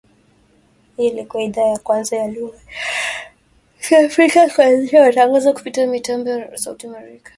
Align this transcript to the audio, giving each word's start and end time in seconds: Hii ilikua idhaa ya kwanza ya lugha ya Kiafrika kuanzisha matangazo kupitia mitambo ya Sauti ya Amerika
Hii 0.97 1.07
ilikua 1.07 1.43
idhaa 1.43 1.61
ya 1.65 1.79
kwanza 1.79 2.17
ya 2.17 2.27
lugha 2.27 2.57
ya 2.57 2.61
Kiafrika 3.89 4.49
kuanzisha 4.49 5.03
matangazo 5.05 5.53
kupitia 5.53 5.87
mitambo 5.87 6.29
ya 6.29 6.57
Sauti 6.57 6.87
ya 6.87 6.97
Amerika 6.97 7.29